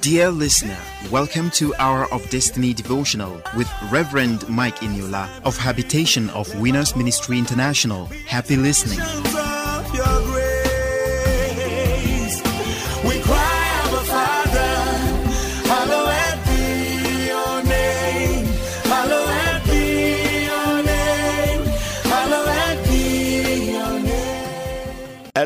[0.00, 0.78] Dear listener,
[1.10, 7.38] welcome to Hour of Destiny devotional with Reverend Mike Eniola of Habitation of Winners Ministry
[7.38, 8.06] International.
[8.26, 8.98] Happy listening.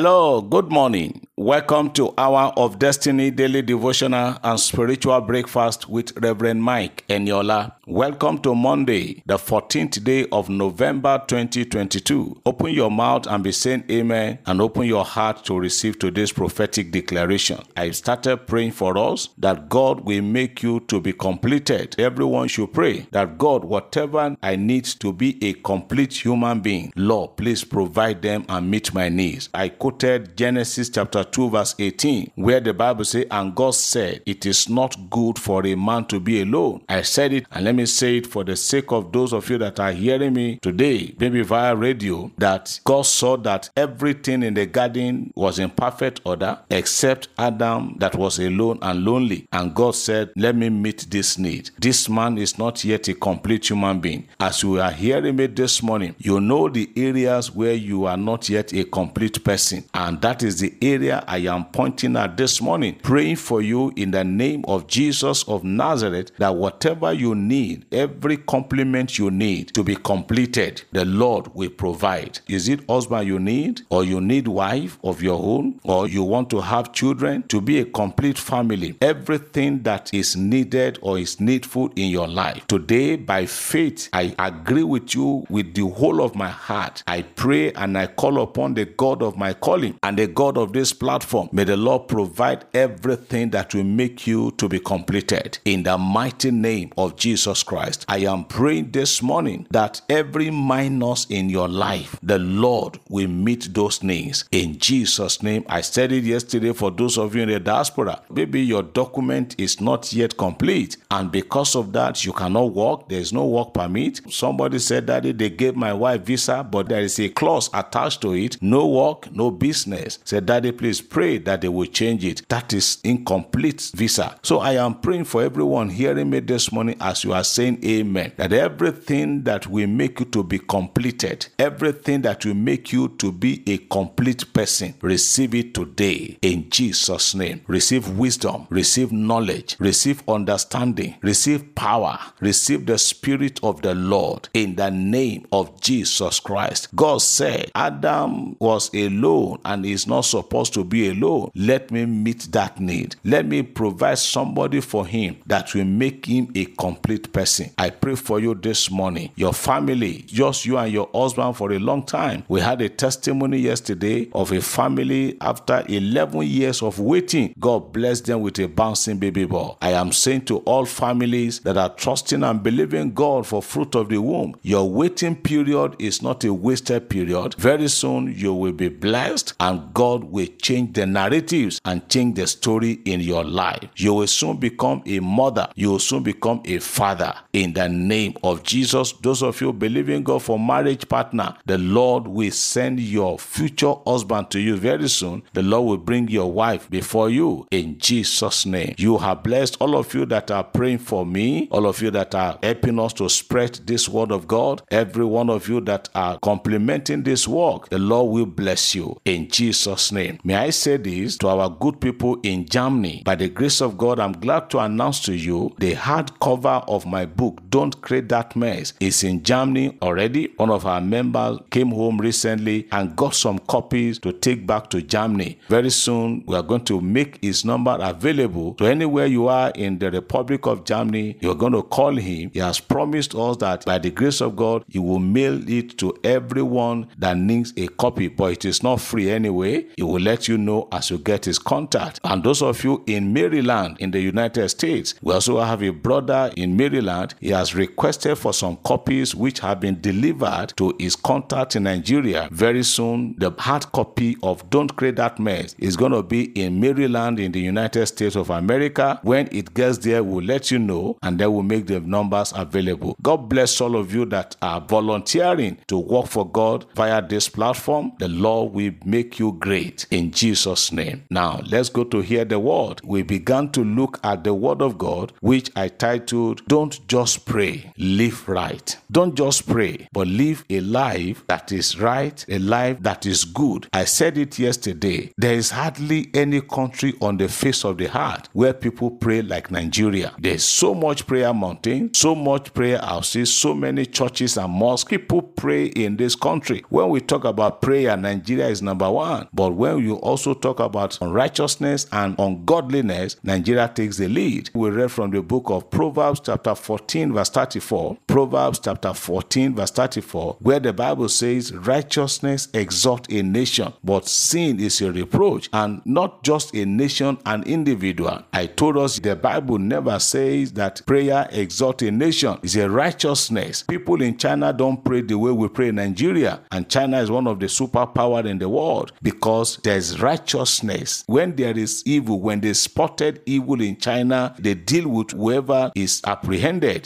[0.04, 1.26] Hello, good morning.
[1.38, 7.72] Welcome to Hour of Destiny Daily Devotional and Spiritual Breakfast with Reverend Mike Eniola.
[7.87, 12.41] Welcome to Monday, the 14th day of November 2022.
[12.47, 16.91] Open your mouth and be saying amen and open your heart to receive today's prophetic
[16.91, 17.62] declaration.
[17.77, 21.95] I started praying for us that God will make you to be completed.
[21.98, 27.37] Everyone should pray that God, whatever I need to be a complete human being, Lord,
[27.37, 29.51] please provide them and meet my needs.
[29.52, 34.46] I quoted Genesis chapter 2, verse 18, where the Bible says, And God said, It
[34.46, 36.82] is not good for a man to be alone.
[36.88, 39.58] I said it, and let me say it for the sake of those of you
[39.58, 44.66] that are hearing me today, maybe via radio, that God saw that everything in the
[44.66, 49.46] garden was in perfect order except Adam that was alone and lonely.
[49.52, 51.70] And God said, Let me meet this need.
[51.78, 54.26] This man is not yet a complete human being.
[54.40, 58.48] As you are hearing me this morning, you know the areas where you are not
[58.48, 59.84] yet a complete person.
[59.95, 64.10] And that is the area I am pointing at this morning, praying for you in
[64.10, 69.82] the name of Jesus of Nazareth that whatever you need, every compliment you need to
[69.82, 72.41] be completed, the Lord will provide.
[72.48, 76.50] Is it husband you need, or you need wife of your own, or you want
[76.50, 78.97] to have children to be a complete family?
[79.00, 82.66] Everything that is needed or is needful in your life.
[82.66, 87.03] Today, by faith, I agree with you with the whole of my heart.
[87.06, 90.72] I pray and I call upon the God of my calling and the God of
[90.72, 91.48] this platform.
[91.52, 95.58] May the Lord provide everything that will make you to be completed.
[95.64, 101.26] In the mighty name of Jesus Christ, I am praying this morning that every minus
[101.26, 104.44] in your life, the Lord will meet those needs.
[104.50, 108.22] In Jesus' name, I said it yesterday for those of you in the diaspora.
[108.31, 113.09] Maybe your document is not yet complete, and because of that, you cannot work.
[113.09, 114.20] There is no work permit.
[114.32, 118.32] Somebody said that they gave my wife visa, but there is a clause attached to
[118.34, 120.19] it no work, no business.
[120.25, 122.43] Said, Daddy, please pray that they will change it.
[122.48, 124.38] That is incomplete visa.
[124.43, 128.32] So I am praying for everyone hearing me this morning as you are saying amen.
[128.37, 133.32] That everything that will make you to be completed, everything that will make you to
[133.32, 137.60] be a complete person, receive it today in Jesus' name.
[137.66, 144.76] Receive wisdom, receive knowledge, receive understanding, receive power, receive the Spirit of the Lord in
[144.76, 146.94] the name of Jesus Christ.
[146.94, 151.50] God said, Adam was alone and is not supposed to be alone.
[151.55, 153.16] Let me meet that need.
[153.25, 157.70] Let me provide somebody for him that will make him a complete person.
[157.76, 159.30] I pray for you this morning.
[159.34, 162.44] Your family, just you and your husband for a long time.
[162.48, 167.54] We had a testimony yesterday of a family after 11 years of waiting.
[167.58, 169.76] God bless them with a bouncing baby boy.
[169.82, 174.08] I am saying to all families that are trusting and believing God for fruit of
[174.08, 177.54] the womb, your waiting period is not a wasted period.
[177.54, 182.46] Very soon you will be blessed and God will change the narratives and change the
[182.46, 183.88] story in your life.
[183.96, 185.68] You will soon become a mother.
[185.74, 189.12] You will soon become a father in the name of Jesus.
[189.22, 194.50] Those of you believing God for marriage partner, the Lord will send your future husband
[194.50, 195.42] to you very soon.
[195.52, 198.94] The Lord will bring your wife before you in Jesus' name.
[198.98, 202.34] You have blessed all of you that are praying for me, all of you that
[202.34, 206.38] are helping us to spread this word of God, every one of you that are
[206.40, 207.88] complimenting this work.
[207.90, 210.38] The Lord will bless you in Jesus' name.
[210.44, 213.22] May I say this to our good people in Germany.
[213.24, 217.13] By the grace of God, I'm glad to announce to you the hardcover of my
[217.25, 220.52] book, Don't Create That Mess, is in Germany already.
[220.56, 225.02] One of our members came home recently and got some copies to take back to
[225.02, 225.58] Germany.
[225.69, 229.99] Very soon, we are going to make his number available to anywhere you are in
[229.99, 231.37] the Republic of Germany.
[231.40, 232.50] You're going to call him.
[232.52, 236.14] He has promised us that by the grace of God, he will mail it to
[236.25, 239.87] everyone that needs a copy, but it is not free anyway.
[239.96, 242.20] He will let you know as you get his contact.
[242.25, 246.50] And those of you in Maryland, in the United States, we also have a brother
[246.56, 246.94] in Maryland.
[247.41, 252.49] He has requested for some copies which have been delivered to his contact in Nigeria.
[252.52, 256.79] Very soon, the hard copy of Don't Create That Mess is going to be in
[256.81, 259.19] Maryland in the United States of America.
[259.23, 263.17] When it gets there, we'll let you know and then we'll make the numbers available.
[263.23, 268.12] God bless all of you that are volunteering to work for God via this platform.
[268.19, 270.35] The Lord will make you great in.
[270.35, 271.25] Jesus' name.
[271.31, 273.00] Now, let's go to hear the word.
[273.05, 277.92] We began to look at the word of God, which I titled, Don't Just Pray,
[277.96, 278.96] Live Right.
[279.10, 283.86] Don't just pray, but live a life that is right, a life that is good.
[283.92, 285.32] I said it yesterday.
[285.36, 289.70] There is hardly any country on the face of the earth where people pray like
[289.70, 290.32] Nigeria.
[290.38, 295.08] There's so much prayer mountain, so much prayer houses, so many churches and mosques.
[295.08, 296.82] People pray in this country.
[296.88, 299.48] When we talk about prayer, Nigeria is number one.
[299.52, 304.70] But when you also talk about unrighteousness and ungodliness, Nigeria takes the lead.
[304.75, 308.19] We read from the book of Proverbs, chapter 14, verse 34.
[308.26, 314.81] Proverbs, chapter 14, verse 34, where the Bible says, Righteousness exalt a nation, but sin
[314.81, 318.43] is a reproach, and not just a nation, an individual.
[318.53, 322.59] I told us the Bible never says that prayer exalt a nation.
[322.62, 323.82] It's a righteousness.
[323.82, 327.47] People in China don't pray the way we pray in Nigeria, and China is one
[327.47, 331.25] of the superpower in the world because there's righteousness.
[331.26, 336.21] When there is evil, when they spotted evil in China, they deal with whoever is
[336.26, 336.63] apprehended.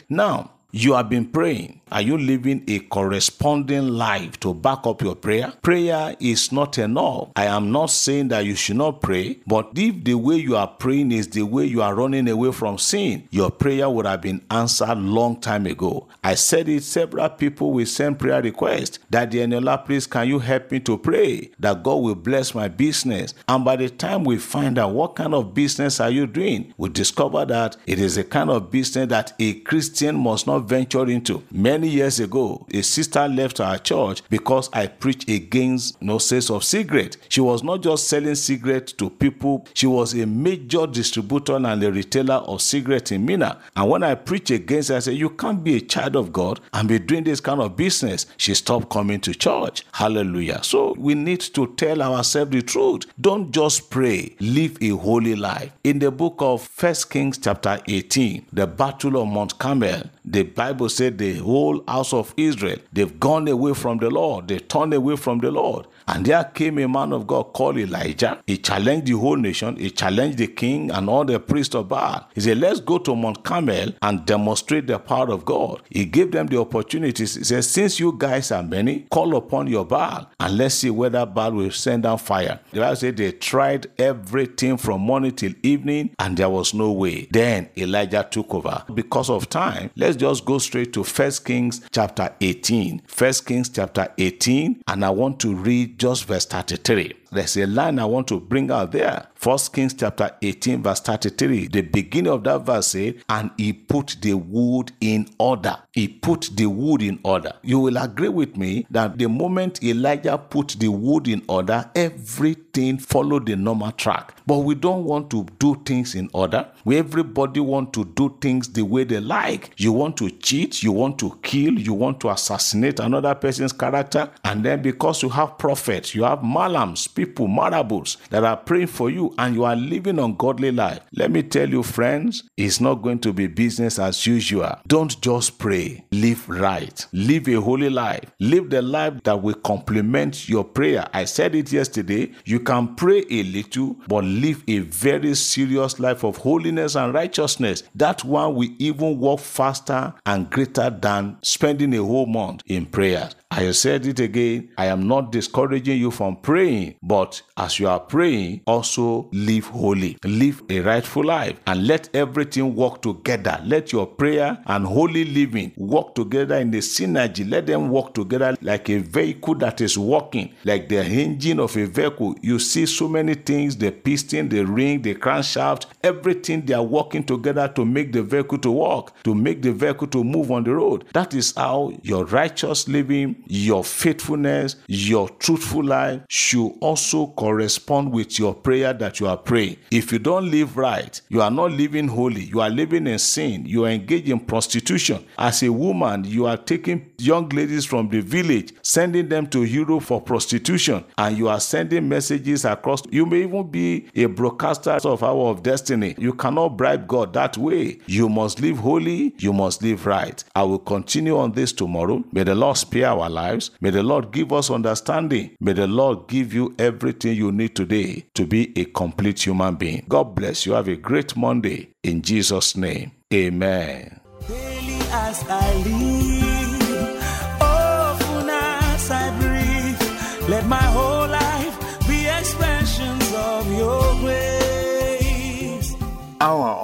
[0.08, 1.80] Now, you have been praying.
[1.90, 5.52] Are you living a corresponding life to back up your prayer?
[5.62, 7.28] Prayer is not enough.
[7.36, 10.66] I am not saying that you should not pray, but if the way you are
[10.66, 14.42] praying is the way you are running away from sin, your prayer would have been
[14.50, 16.08] answered long time ago.
[16.22, 20.38] I said it, several people will send prayer requests that the Eniola, please can you
[20.38, 23.34] help me to pray that God will bless my business?
[23.48, 26.88] And by the time we find out what kind of business are you doing, we
[26.90, 31.42] discover that it is a kind of business that a Christian must not venture into.
[31.50, 36.64] Many years ago, a sister left our church because I preached against no sales of
[36.64, 37.16] cigarette.
[37.28, 41.92] She was not just selling cigarette to people, she was a major distributor and a
[41.92, 43.60] retailer of cigarette in Minna.
[43.76, 46.60] And when I preached against her, I said, You can't be a child of God
[46.72, 48.26] and be doing this kind of business.
[48.36, 49.84] She stopped coming to church.
[49.92, 50.62] Hallelujah.
[50.62, 53.02] So we need to tell ourselves the truth.
[53.20, 55.72] Don't just pray, live a holy life.
[55.84, 60.02] In the book of First Kings, chapter 18, the battle of Mount Carmel,
[60.32, 64.48] the Bible said the whole house of Israel, they've gone away from the Lord.
[64.48, 65.86] They turned away from the Lord.
[66.06, 68.40] And there came a man of God called Elijah.
[68.46, 69.76] He challenged the whole nation.
[69.76, 72.26] He challenged the king and all the priests of Baal.
[72.34, 75.82] He said, Let's go to Mount Carmel and demonstrate the power of God.
[75.90, 77.34] He gave them the opportunities.
[77.34, 81.26] He said, Since you guys are many, call upon your Baal and let's see whether
[81.26, 82.60] Baal will send down fire.
[82.72, 87.28] The Bible said they tried everything from morning till evening and there was no way.
[87.30, 88.84] Then Elijah took over.
[88.94, 93.02] Because of time, let's just go straight to First Kings chapter 18.
[93.06, 97.14] First Kings chapter 18, and I want to read just verse 33.
[97.30, 99.26] There's a line I want to bring out there.
[99.34, 101.68] First Kings chapter 18, verse 33.
[101.68, 105.76] The beginning of that verse said, And he put the wood in order.
[105.92, 107.52] He put the wood in order.
[107.62, 112.98] You will agree with me that the moment Elijah put the wood in order, everything
[112.98, 114.34] followed the normal track.
[114.46, 116.66] But we don't want to do things in order.
[116.84, 119.70] We everybody want to do things the way they like.
[119.76, 124.30] You want to cheat, you want to kill, you want to assassinate another person's character,
[124.44, 129.10] and then because you have prophets, you have malams, people, marabouts that are praying for
[129.10, 131.00] you, and you are living ungodly life.
[131.12, 134.78] Let me tell you, friends, it's not going to be business as usual.
[134.86, 136.04] Don't just pray.
[136.12, 137.04] Live right.
[137.12, 138.30] Live a holy life.
[138.38, 141.08] Live the life that will complement your prayer.
[141.12, 142.30] I said it yesterday.
[142.44, 147.82] You can pray a little, but live a very serious life of holiness and righteousness.
[147.96, 153.34] That one will even work faster and greater than spending a whole month in prayers.
[153.50, 154.68] I said it again.
[154.76, 160.18] I am not discouraging you from praying, but as you are praying, also live holy,
[160.22, 163.58] live a rightful life, and let everything work together.
[163.64, 167.50] Let your prayer and holy living work together in the synergy.
[167.50, 171.86] Let them work together like a vehicle that is working, like the engine of a
[171.86, 172.36] vehicle.
[172.42, 177.24] You see so many things the piston, the ring, the crankshaft, everything they are working
[177.24, 180.74] together to make the vehicle to work, to make the vehicle to move on the
[180.74, 181.06] road.
[181.14, 188.38] That is how your righteous living your faithfulness, your truthful life should also correspond with
[188.38, 189.76] your prayer that you are praying.
[189.90, 193.66] If you don't live right, you are not living holy, you are living in sin,
[193.66, 195.24] you are engaged in prostitution.
[195.38, 200.04] As a woman, you are taking young ladies from the village, sending them to Europe
[200.04, 203.02] for prostitution, and you are sending messages across.
[203.10, 206.14] You may even be a broadcaster of Hour of Destiny.
[206.18, 207.98] You cannot bribe God that way.
[208.06, 210.42] You must live holy, you must live right.
[210.54, 212.24] I will continue on this tomorrow.
[212.32, 213.70] May the Lord spare our lives.
[213.80, 215.56] May the Lord give us understanding.
[215.60, 220.04] May the Lord give you everything you need today to be a complete human being.
[220.08, 220.72] God bless you.
[220.72, 223.12] Have a great Monday in Jesus' name.
[223.32, 224.20] Amen.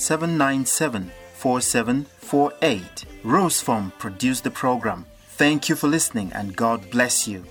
[0.00, 3.04] 797 4748.
[3.22, 5.06] Rose Form produced the program.
[5.28, 7.44] Thank you for listening and God bless you.